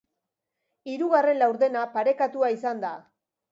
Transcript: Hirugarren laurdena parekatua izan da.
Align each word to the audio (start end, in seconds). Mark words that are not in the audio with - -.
Hirugarren 0.93 1.37
laurdena 1.43 1.85
parekatua 1.99 2.53
izan 2.59 2.85
da. 2.89 2.95